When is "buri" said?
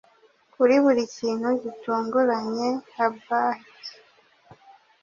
0.83-1.03